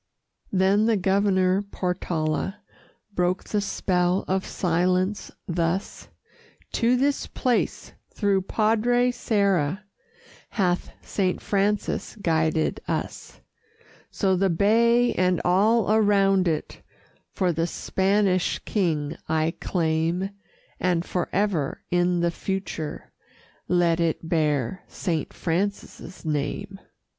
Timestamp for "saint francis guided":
11.03-12.81